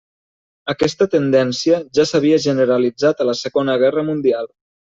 Aquesta 0.71 1.07
tendència 1.15 1.77
ja 1.99 2.07
s'havia 2.13 2.41
generalitzat 2.47 3.21
a 3.27 3.31
la 3.33 3.39
Segona 3.45 3.79
Guerra 3.85 4.09
Mundial. 4.13 4.53